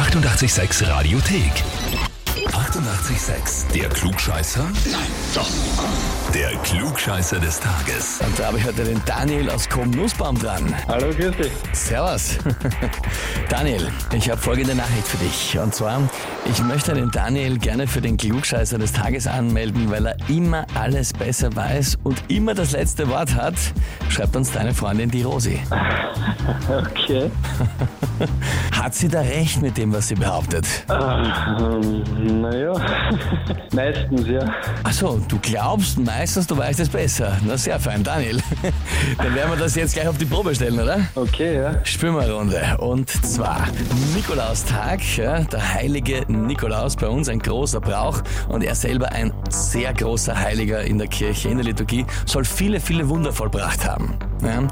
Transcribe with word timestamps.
886 0.00 0.80
Radiothek. 0.88 2.09
88,6. 2.52 3.72
Der 3.72 3.88
Klugscheißer? 3.88 4.62
Nein, 4.90 5.00
doch. 5.34 5.48
Der 6.34 6.50
Klugscheißer 6.62 7.38
des 7.38 7.60
Tages. 7.60 8.20
Und 8.24 8.38
da 8.38 8.46
habe 8.46 8.58
ich 8.58 8.64
heute 8.64 8.84
den 8.84 9.00
Daniel 9.04 9.50
aus 9.50 9.68
Krumm-Nussbaum 9.68 10.38
dran. 10.38 10.74
Hallo, 10.88 11.08
grüß 11.10 11.36
dich. 11.36 11.52
Servus. 11.72 12.38
Daniel, 13.48 13.88
ich 14.12 14.28
habe 14.30 14.40
folgende 14.40 14.74
Nachricht 14.74 15.06
für 15.06 15.16
dich. 15.18 15.58
Und 15.58 15.74
zwar, 15.74 16.00
ich 16.50 16.62
möchte 16.62 16.94
den 16.94 17.10
Daniel 17.10 17.58
gerne 17.58 17.86
für 17.86 18.00
den 18.00 18.16
Klugscheißer 18.16 18.78
des 18.78 18.92
Tages 18.92 19.26
anmelden, 19.26 19.90
weil 19.90 20.06
er 20.06 20.16
immer 20.28 20.66
alles 20.74 21.12
besser 21.12 21.54
weiß 21.54 21.98
und 22.02 22.22
immer 22.28 22.54
das 22.54 22.72
letzte 22.72 23.08
Wort 23.08 23.34
hat. 23.34 23.54
Schreibt 24.08 24.34
uns 24.34 24.50
deine 24.50 24.74
Freundin, 24.74 25.10
die 25.10 25.22
Rosi. 25.22 25.60
Okay. 26.68 27.30
Hat 28.72 28.94
sie 28.94 29.08
da 29.08 29.20
recht 29.20 29.60
mit 29.62 29.76
dem, 29.76 29.92
was 29.92 30.08
sie 30.08 30.14
behauptet? 30.14 30.66
Ähm, 30.88 32.39
naja, 32.40 32.72
meistens 33.72 34.26
ja. 34.26 34.54
Achso, 34.84 35.20
du 35.28 35.38
glaubst 35.40 35.98
meistens, 35.98 36.46
du 36.46 36.56
weißt 36.56 36.80
es 36.80 36.88
besser. 36.88 37.36
Na 37.46 37.56
sehr 37.56 37.78
fein, 37.78 38.02
Daniel. 38.02 38.40
Dann 39.18 39.34
werden 39.34 39.50
wir 39.50 39.58
das 39.58 39.74
jetzt 39.74 39.94
gleich 39.94 40.08
auf 40.08 40.18
die 40.18 40.24
Probe 40.24 40.54
stellen, 40.54 40.80
oder? 40.80 41.00
Okay, 41.14 41.56
ja. 41.56 41.74
Spielen 41.84 42.14
wir 42.14 42.22
eine 42.22 42.32
Runde. 42.32 42.62
Und 42.78 43.10
zwar 43.10 43.66
Nikolaustag, 44.14 45.00
ja, 45.16 45.40
der 45.40 45.74
heilige 45.74 46.24
Nikolaus, 46.28 46.96
bei 46.96 47.08
uns 47.08 47.28
ein 47.28 47.38
großer 47.38 47.80
Brauch 47.80 48.22
und 48.48 48.62
er 48.62 48.74
selber 48.74 49.12
ein 49.12 49.32
sehr 49.52 49.92
großer 49.92 50.38
Heiliger 50.38 50.82
in 50.82 50.98
der 50.98 51.08
Kirche, 51.08 51.48
in 51.48 51.58
der 51.58 51.66
Liturgie, 51.66 52.06
soll 52.26 52.44
viele, 52.44 52.80
viele 52.80 53.08
Wunder 53.08 53.32
vollbracht 53.32 53.86
haben. 53.86 54.14
Ja. 54.42 54.62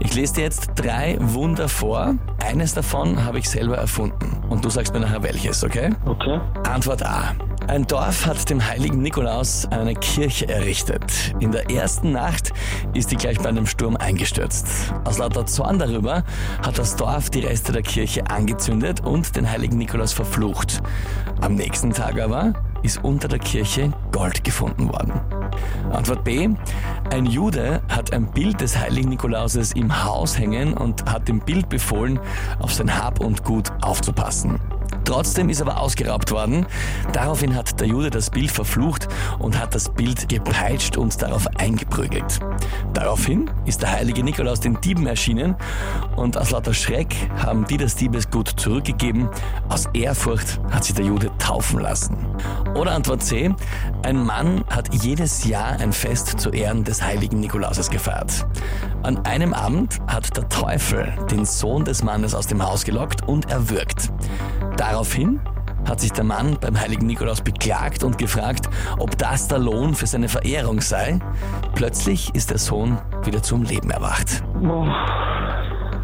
Ich 0.00 0.14
lese 0.14 0.34
dir 0.34 0.42
jetzt 0.42 0.70
drei 0.74 1.16
Wunder 1.20 1.68
vor. 1.68 2.14
Eines 2.44 2.74
davon 2.74 3.24
habe 3.24 3.38
ich 3.38 3.48
selber 3.48 3.76
erfunden. 3.76 4.42
Und 4.48 4.64
du 4.64 4.70
sagst 4.70 4.92
mir 4.92 5.00
nachher 5.00 5.22
welches, 5.22 5.62
okay? 5.64 5.90
Okay. 6.06 6.40
Antwort 6.64 7.04
A. 7.04 7.34
Ein 7.68 7.86
Dorf 7.86 8.24
hat 8.24 8.48
dem 8.48 8.66
heiligen 8.66 9.02
Nikolaus 9.02 9.66
eine 9.66 9.94
Kirche 9.94 10.48
errichtet. 10.48 11.34
In 11.38 11.52
der 11.52 11.70
ersten 11.70 12.12
Nacht 12.12 12.54
ist 12.94 13.10
die 13.10 13.16
gleich 13.16 13.38
bei 13.40 13.50
einem 13.50 13.66
Sturm 13.66 13.94
eingestürzt. 13.96 14.66
Aus 15.04 15.18
lauter 15.18 15.44
Zorn 15.44 15.78
darüber 15.78 16.24
hat 16.64 16.78
das 16.78 16.96
Dorf 16.96 17.28
die 17.28 17.40
Reste 17.40 17.72
der 17.72 17.82
Kirche 17.82 18.26
angezündet 18.30 19.04
und 19.04 19.36
den 19.36 19.50
heiligen 19.50 19.76
Nikolaus 19.76 20.14
verflucht. 20.14 20.82
Am 21.42 21.56
nächsten 21.56 21.92
Tag 21.92 22.18
aber 22.18 22.54
ist 22.82 23.02
unter 23.04 23.28
der 23.28 23.38
Kirche 23.38 23.92
Gold 24.12 24.44
gefunden 24.44 24.88
worden. 24.88 25.12
Antwort 25.92 26.24
B. 26.24 26.48
Ein 27.10 27.26
Jude 27.26 27.82
hat 27.88 28.12
ein 28.12 28.30
Bild 28.30 28.60
des 28.60 28.78
heiligen 28.78 29.08
Nikolauses 29.08 29.72
im 29.72 30.04
Haus 30.04 30.38
hängen 30.38 30.74
und 30.74 31.10
hat 31.10 31.28
dem 31.28 31.40
Bild 31.40 31.68
befohlen, 31.68 32.20
auf 32.58 32.72
sein 32.72 32.96
Hab 32.96 33.20
und 33.20 33.44
Gut 33.44 33.70
aufzupassen. 33.80 34.60
Trotzdem 35.08 35.48
ist 35.48 35.62
aber 35.62 35.80
ausgeraubt 35.80 36.30
worden. 36.32 36.66
Daraufhin 37.14 37.56
hat 37.56 37.80
der 37.80 37.86
Jude 37.86 38.10
das 38.10 38.28
Bild 38.28 38.50
verflucht 38.50 39.08
und 39.38 39.58
hat 39.58 39.74
das 39.74 39.88
Bild 39.88 40.28
gepeitscht 40.28 40.98
und 40.98 41.22
darauf 41.22 41.46
eingeprügelt. 41.56 42.40
Daraufhin 42.92 43.50
ist 43.64 43.80
der 43.80 43.90
heilige 43.90 44.22
Nikolaus 44.22 44.60
den 44.60 44.78
Dieben 44.82 45.06
erschienen 45.06 45.56
und 46.14 46.36
aus 46.36 46.50
lauter 46.50 46.74
Schreck 46.74 47.16
haben 47.42 47.64
die 47.64 47.78
das 47.78 47.96
Diebesgut 47.96 48.48
zurückgegeben. 48.60 49.30
Aus 49.70 49.86
Ehrfurcht 49.94 50.60
hat 50.70 50.84
sich 50.84 50.94
der 50.94 51.06
Jude 51.06 51.30
taufen 51.38 51.80
lassen. 51.80 52.18
Oder 52.74 52.92
Antwort 52.92 53.22
C. 53.22 53.54
Ein 54.02 54.26
Mann 54.26 54.62
hat 54.68 54.92
jedes 54.92 55.44
Jahr 55.44 55.80
ein 55.80 55.94
Fest 55.94 56.38
zu 56.38 56.50
Ehren 56.50 56.84
des 56.84 57.02
heiligen 57.02 57.40
Nikolauses 57.40 57.88
gefeiert. 57.88 58.46
An 59.02 59.24
einem 59.24 59.54
Abend 59.54 60.00
hat 60.06 60.36
der 60.36 60.50
Teufel 60.50 61.14
den 61.30 61.46
Sohn 61.46 61.86
des 61.86 62.02
Mannes 62.02 62.34
aus 62.34 62.46
dem 62.46 62.62
Haus 62.62 62.84
gelockt 62.84 63.26
und 63.26 63.50
erwürgt. 63.50 64.10
Daraufhin 64.78 65.40
hat 65.88 66.00
sich 66.00 66.12
der 66.12 66.22
Mann 66.22 66.56
beim 66.60 66.78
heiligen 66.78 67.06
Nikolaus 67.06 67.40
beklagt 67.40 68.04
und 68.04 68.16
gefragt, 68.16 68.70
ob 68.98 69.18
das 69.18 69.48
der 69.48 69.58
Lohn 69.58 69.94
für 69.94 70.06
seine 70.06 70.28
Verehrung 70.28 70.80
sei. 70.80 71.18
Plötzlich 71.74 72.32
ist 72.34 72.50
der 72.50 72.58
Sohn 72.58 72.96
wieder 73.24 73.42
zum 73.42 73.64
Leben 73.64 73.90
erwacht. 73.90 74.44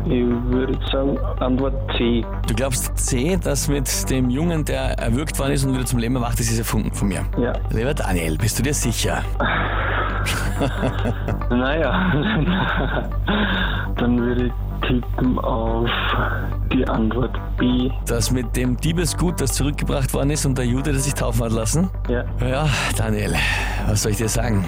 Ich 0.07 0.27
würde 0.51 0.77
sagen, 0.91 1.17
Antwort 1.39 1.75
C. 1.97 2.25
Du 2.49 2.55
glaubst 2.55 2.99
C, 2.99 3.37
dass 3.37 3.69
mit 3.69 4.11
dem 4.11 4.29
Jungen, 4.29 4.65
der 4.65 4.99
erwürgt 4.99 5.39
worden 5.39 5.53
ist 5.53 5.65
und 5.65 5.75
wieder 5.75 5.87
zum 5.87 6.01
Leben 6.01 6.17
erwacht 6.17 6.41
ist, 6.41 6.51
ist 6.51 6.59
erfunden 6.59 6.93
von 6.93 7.07
mir. 7.09 7.25
Ja. 7.39 7.53
Lieber 7.71 7.95
Daniel, 7.95 8.37
bist 8.37 8.59
du 8.59 8.63
dir 8.65 8.75
sicher? 8.75 9.23
Naja, 11.51 11.91
dann 13.97 14.19
würde 14.19 14.47
ich 14.47 14.53
tippen 14.87 15.39
auf 15.39 15.91
die 16.73 16.87
Antwort 16.87 17.37
B. 17.57 17.91
Das 18.07 18.31
mit 18.31 18.57
dem 18.57 18.77
Diebesgut, 18.77 19.41
das 19.41 19.53
zurückgebracht 19.55 20.13
worden 20.15 20.31
ist 20.31 20.45
und 20.47 20.59
der 20.59 20.67
Jude, 20.67 20.93
der 20.93 21.01
sich 21.01 21.15
taufen 21.15 21.45
hat 21.45 21.53
lassen? 21.53 21.91
Ja. 22.09 22.25
Ja, 22.41 22.69
Daniel, 22.97 23.35
was 23.87 24.03
soll 24.03 24.13
ich 24.13 24.19
dir 24.19 24.29
sagen? 24.29 24.65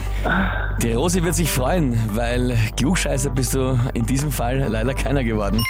Die 0.82 0.92
Rosi 0.92 1.22
wird 1.22 1.34
sich 1.34 1.50
freuen, 1.50 1.98
weil 2.14 2.56
Klugscheißer 2.76 3.30
bist 3.30 3.54
du 3.54 3.78
in 3.94 4.04
diesem 4.04 4.30
Fall 4.30 4.58
leider 4.68 4.92
keiner 4.92 5.24
geworden. 5.24 5.62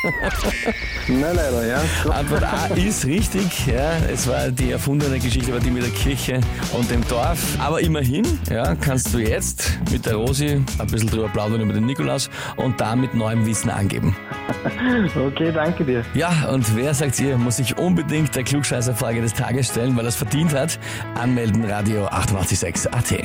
Na 1.08 1.30
leider, 1.30 1.64
ja. 1.64 1.80
Antwort 2.10 2.42
A 2.42 2.66
ist 2.74 3.06
richtig. 3.06 3.66
Ja, 3.68 3.92
es 4.12 4.26
war 4.26 4.50
die 4.50 4.72
erfundene 4.72 5.20
Geschichte, 5.20 5.52
war 5.52 5.60
die 5.60 5.70
mit 5.70 5.84
der 5.84 5.92
Kirche 5.92 6.40
und 6.72 6.90
dem 6.90 7.06
Dorf. 7.06 7.38
Aber 7.60 7.80
immerhin, 7.80 8.24
ja, 8.50 8.74
kannst 8.74 9.14
du 9.14 9.18
jetzt 9.18 9.78
mit 9.92 10.06
der 10.06 10.16
Rosi 10.16 10.60
ein 10.78 10.86
bisschen 10.88 11.08
drüber 11.08 11.28
plaudern 11.28 11.60
über 11.60 11.72
den 11.72 11.86
Nikolaus 11.86 12.28
und 12.56 12.80
damit 12.80 13.14
neuem 13.14 13.46
Wissen 13.46 13.70
angeben. 13.70 14.16
Okay, 15.16 15.50
danke 15.52 15.84
dir. 15.84 16.04
Ja, 16.14 16.48
und 16.52 16.76
wer 16.76 16.94
sagt 16.94 17.18
ihr, 17.20 17.36
muss 17.36 17.56
sich 17.56 17.76
unbedingt 17.78 18.34
der 18.34 18.44
Klugscheißerfrage 18.44 19.20
des 19.20 19.34
Tages 19.34 19.68
stellen, 19.68 19.96
weil 19.96 20.04
er 20.04 20.08
es 20.08 20.16
verdient 20.16 20.54
hat? 20.54 20.78
Anmelden 21.14 21.64
Radio 21.64 22.06
886 22.06 22.92
AT. 22.92 23.24